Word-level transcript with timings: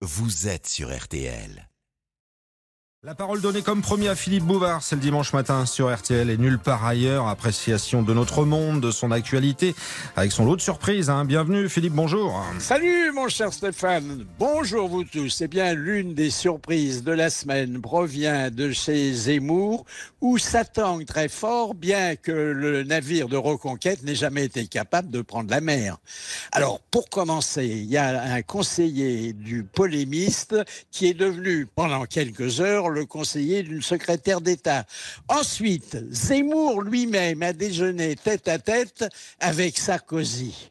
vous 0.00 0.46
êtes 0.46 0.68
sur 0.68 0.96
RTL. 0.96 1.67
La 3.04 3.14
parole 3.14 3.40
donnée 3.40 3.62
comme 3.62 3.80
premier 3.80 4.08
à 4.08 4.16
Philippe 4.16 4.42
Bouvard, 4.42 4.82
c'est 4.82 4.96
le 4.96 5.00
dimanche 5.00 5.32
matin 5.32 5.66
sur 5.66 5.94
RTL 5.94 6.28
et 6.30 6.36
nulle 6.36 6.58
part 6.58 6.84
ailleurs. 6.84 7.28
Appréciation 7.28 8.02
de 8.02 8.12
notre 8.12 8.44
monde, 8.44 8.80
de 8.80 8.90
son 8.90 9.12
actualité, 9.12 9.76
avec 10.16 10.32
son 10.32 10.44
lot 10.44 10.56
de 10.56 10.60
surprises. 10.60 11.08
Hein. 11.08 11.24
Bienvenue 11.24 11.68
Philippe, 11.68 11.92
bonjour. 11.92 12.44
Salut 12.58 13.12
mon 13.12 13.28
cher 13.28 13.52
Stéphane, 13.52 14.26
bonjour 14.40 14.88
vous 14.88 15.04
tous. 15.04 15.42
Eh 15.42 15.46
bien, 15.46 15.74
l'une 15.74 16.14
des 16.14 16.30
surprises 16.30 17.04
de 17.04 17.12
la 17.12 17.30
semaine 17.30 17.80
provient 17.80 18.50
de 18.50 18.72
chez 18.72 19.12
Zemmour, 19.12 19.84
où 20.20 20.36
tangue 20.74 21.06
très 21.06 21.28
fort, 21.28 21.76
bien 21.76 22.16
que 22.16 22.32
le 22.32 22.82
navire 22.82 23.28
de 23.28 23.36
reconquête 23.36 24.02
n'ait 24.02 24.16
jamais 24.16 24.46
été 24.46 24.66
capable 24.66 25.10
de 25.10 25.22
prendre 25.22 25.50
la 25.50 25.60
mer. 25.60 25.98
Alors, 26.50 26.80
pour 26.90 27.08
commencer, 27.08 27.64
il 27.64 27.84
y 27.84 27.96
a 27.96 28.20
un 28.20 28.42
conseiller 28.42 29.34
du 29.34 29.62
polémiste 29.62 30.56
qui 30.90 31.06
est 31.06 31.14
devenu, 31.14 31.66
pendant 31.72 32.04
quelques 32.04 32.60
heures, 32.60 32.87
le 32.90 33.06
conseiller 33.06 33.62
d'une 33.62 33.82
secrétaire 33.82 34.40
d'État. 34.40 34.84
Ensuite, 35.28 35.96
Zemmour 36.10 36.82
lui-même 36.82 37.42
a 37.42 37.52
déjeuné 37.52 38.16
tête 38.16 38.48
à 38.48 38.58
tête 38.58 39.04
avec 39.40 39.78
Sarkozy. 39.78 40.70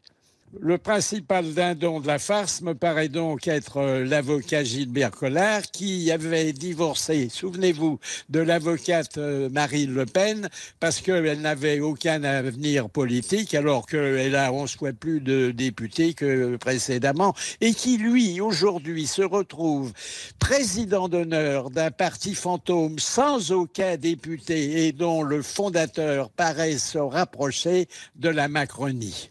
Le 0.56 0.78
principal 0.78 1.52
dindon 1.52 2.00
de 2.00 2.06
la 2.06 2.18
farce 2.18 2.62
me 2.62 2.74
paraît 2.74 3.10
donc 3.10 3.46
être 3.46 3.76
euh, 3.76 4.04
l'avocat 4.06 4.64
Gilbert 4.64 5.10
Collard 5.10 5.60
qui 5.60 6.10
avait 6.10 6.54
divorcé, 6.54 7.28
souvenez-vous, 7.28 8.00
de 8.30 8.40
l'avocate 8.40 9.18
euh, 9.18 9.50
Marine 9.50 9.92
Le 9.92 10.06
Pen 10.06 10.48
parce 10.80 11.02
qu'elle 11.02 11.42
n'avait 11.42 11.80
aucun 11.80 12.24
avenir 12.24 12.88
politique 12.88 13.54
alors 13.54 13.84
qu'elle 13.86 14.34
a 14.36 14.50
11 14.50 14.74
fois 14.76 14.92
plus 14.94 15.20
de 15.20 15.50
députés 15.50 16.14
que 16.14 16.56
précédemment 16.56 17.34
et 17.60 17.74
qui, 17.74 17.98
lui, 17.98 18.40
aujourd'hui, 18.40 19.06
se 19.06 19.22
retrouve 19.22 19.92
président 20.38 21.10
d'honneur 21.10 21.68
d'un 21.68 21.90
parti 21.90 22.34
fantôme 22.34 22.98
sans 22.98 23.52
aucun 23.52 23.98
député 23.98 24.86
et 24.86 24.92
dont 24.92 25.22
le 25.22 25.42
fondateur 25.42 26.30
paraît 26.30 26.78
se 26.78 26.98
rapprocher 26.98 27.86
de 28.16 28.30
la 28.30 28.48
Macronie. 28.48 29.30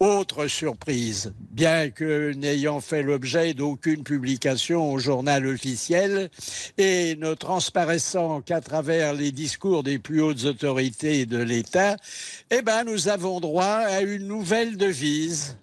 Autre 0.00 0.46
surprise, 0.46 1.34
bien 1.38 1.90
que 1.90 2.32
n'ayant 2.32 2.80
fait 2.80 3.02
l'objet 3.02 3.52
d'aucune 3.52 4.02
publication 4.02 4.90
au 4.90 4.98
journal 4.98 5.46
officiel 5.46 6.30
et 6.78 7.16
ne 7.16 7.34
transparaissant 7.34 8.40
qu'à 8.40 8.62
travers 8.62 9.12
les 9.12 9.30
discours 9.30 9.82
des 9.82 9.98
plus 9.98 10.22
hautes 10.22 10.44
autorités 10.44 11.26
de 11.26 11.36
l'État, 11.36 11.96
eh 12.50 12.62
ben, 12.62 12.84
nous 12.84 13.08
avons 13.08 13.40
droit 13.40 13.66
à 13.66 14.00
une 14.00 14.26
nouvelle 14.26 14.78
devise. 14.78 15.58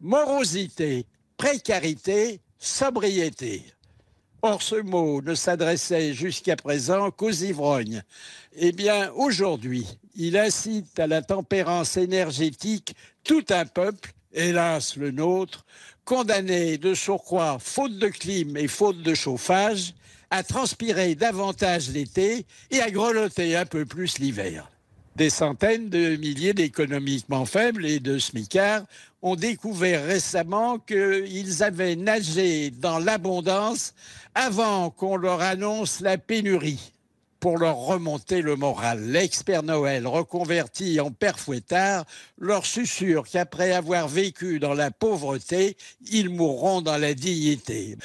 Morosité, 0.00 1.06
précarité, 1.36 2.40
sobriété. 2.58 3.62
Or, 4.42 4.60
ce 4.60 4.74
mot 4.74 5.22
ne 5.22 5.36
s'adressait 5.36 6.14
jusqu'à 6.14 6.56
présent 6.56 7.12
qu'aux 7.12 7.30
ivrognes. 7.30 8.02
Eh 8.56 8.72
bien, 8.72 9.12
aujourd'hui, 9.12 9.86
il 10.14 10.36
incite 10.36 10.98
à 10.98 11.06
la 11.06 11.22
tempérance 11.22 11.96
énergétique 11.96 12.94
tout 13.24 13.44
un 13.50 13.64
peuple, 13.64 14.12
hélas 14.32 14.96
le 14.96 15.10
nôtre, 15.10 15.64
condamné 16.04 16.78
de 16.78 16.94
surcroît, 16.94 17.58
faute 17.60 17.98
de 17.98 18.08
clim 18.08 18.56
et 18.56 18.68
faute 18.68 19.02
de 19.02 19.14
chauffage, 19.14 19.94
à 20.30 20.42
transpirer 20.42 21.14
davantage 21.14 21.90
l'été 21.90 22.46
et 22.70 22.80
à 22.80 22.90
grelotter 22.90 23.56
un 23.56 23.66
peu 23.66 23.84
plus 23.84 24.18
l'hiver. 24.18 24.70
Des 25.14 25.28
centaines 25.28 25.90
de 25.90 26.16
milliers 26.16 26.54
d'économiquement 26.54 27.44
faibles 27.44 27.84
et 27.84 28.00
de 28.00 28.18
smicards 28.18 28.84
ont 29.20 29.36
découvert 29.36 30.06
récemment 30.06 30.78
qu'ils 30.78 31.62
avaient 31.62 31.96
nagé 31.96 32.70
dans 32.70 32.98
l'abondance 32.98 33.92
avant 34.34 34.88
qu'on 34.88 35.16
leur 35.16 35.42
annonce 35.42 36.00
la 36.00 36.16
pénurie 36.16 36.91
pour 37.42 37.58
leur 37.58 37.76
remonter 37.76 38.40
le 38.40 38.54
moral. 38.54 39.02
L'expert 39.02 39.64
Noël, 39.64 40.06
reconverti 40.06 41.00
en 41.00 41.10
père 41.10 41.40
fouettard, 41.40 42.04
leur 42.38 42.64
susurre 42.64 43.24
qu'après 43.28 43.72
avoir 43.72 44.06
vécu 44.06 44.60
dans 44.60 44.74
la 44.74 44.92
pauvreté, 44.92 45.76
ils 46.12 46.30
mourront 46.30 46.82
dans 46.82 46.98
la 46.98 47.14
dignité. 47.14 47.96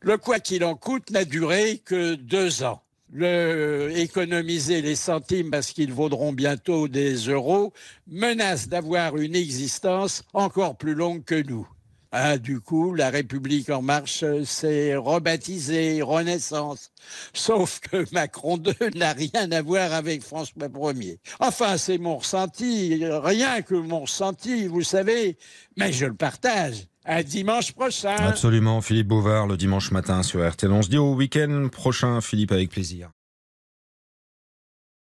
Le 0.00 0.18
quoi 0.18 0.40
qu'il 0.40 0.64
en 0.64 0.74
coûte 0.74 1.12
n'a 1.12 1.24
duré 1.24 1.80
que 1.84 2.16
deux 2.16 2.64
ans 2.64 2.82
le, 3.12 3.92
économiser 3.94 4.82
les 4.82 4.96
centimes 4.96 5.52
parce 5.52 5.70
qu'ils 5.70 5.92
vaudront 5.92 6.32
bientôt 6.32 6.88
des 6.88 7.14
euros, 7.14 7.72
menace 8.08 8.68
d'avoir 8.68 9.16
une 9.16 9.36
existence 9.36 10.24
encore 10.32 10.76
plus 10.76 10.94
longue 10.94 11.24
que 11.24 11.40
nous. 11.40 11.68
Ah, 12.12 12.38
du 12.38 12.60
coup, 12.60 12.94
la 12.94 13.08
République 13.08 13.70
en 13.70 13.82
marche 13.82 14.24
s'est 14.44 14.96
rebaptisée 14.96 16.02
Renaissance. 16.02 16.90
Sauf 17.32 17.78
que 17.78 18.04
Macron 18.12 18.56
II 18.66 18.98
n'a 18.98 19.12
rien 19.12 19.52
à 19.52 19.62
voir 19.62 19.92
avec 19.92 20.22
François 20.22 20.66
Ier. 20.92 21.20
Enfin, 21.38 21.76
c'est 21.76 21.98
mon 21.98 22.16
ressenti, 22.16 23.04
rien 23.04 23.62
que 23.62 23.76
mon 23.76 24.00
ressenti, 24.00 24.66
vous 24.66 24.82
savez, 24.82 25.38
mais 25.76 25.92
je 25.92 26.06
le 26.06 26.14
partage. 26.14 26.86
À 27.04 27.22
dimanche 27.22 27.72
prochain. 27.72 28.16
Absolument, 28.18 28.80
Philippe 28.82 29.08
Bouvard, 29.08 29.46
le 29.46 29.56
dimanche 29.56 29.90
matin 29.90 30.22
sur 30.22 30.46
RTL. 30.46 30.70
On 30.70 30.82
se 30.82 30.90
dit 30.90 30.98
au 30.98 31.14
week-end 31.14 31.68
prochain, 31.70 32.20
Philippe, 32.20 32.52
avec 32.52 32.70
plaisir. 32.70 33.10